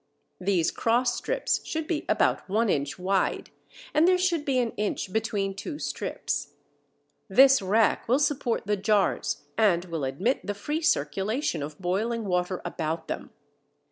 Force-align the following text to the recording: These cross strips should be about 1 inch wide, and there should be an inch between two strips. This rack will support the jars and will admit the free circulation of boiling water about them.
These 0.39 0.71
cross 0.71 1.13
strips 1.15 1.61
should 1.63 1.85
be 1.85 2.05
about 2.09 2.49
1 2.49 2.69
inch 2.69 2.97
wide, 2.97 3.51
and 3.93 4.07
there 4.07 4.17
should 4.17 4.45
be 4.45 4.57
an 4.57 4.71
inch 4.75 5.13
between 5.13 5.53
two 5.53 5.77
strips. 5.77 6.55
This 7.27 7.61
rack 7.61 8.07
will 8.09 8.17
support 8.17 8.65
the 8.65 8.75
jars 8.77 9.43
and 9.59 9.85
will 9.85 10.03
admit 10.03 10.43
the 10.47 10.55
free 10.55 10.81
circulation 10.81 11.61
of 11.61 11.77
boiling 11.79 12.25
water 12.25 12.63
about 12.65 13.09
them. 13.09 13.29